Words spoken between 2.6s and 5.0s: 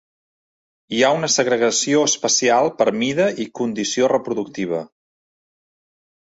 per mida i condició reproductiva.